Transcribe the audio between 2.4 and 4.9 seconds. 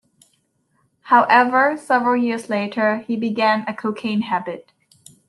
later he began a cocaine habit.